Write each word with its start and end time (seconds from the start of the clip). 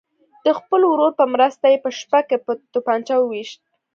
د 0.45 0.47
خپل 0.59 0.81
ورور 0.85 1.11
په 1.19 1.25
مرسته 1.33 1.65
یې 1.71 1.77
په 1.85 1.89
شپه 1.99 2.19
کې 2.27 2.37
په 2.45 2.51
توپنچه 2.73 3.15
ویشت. 3.19 3.61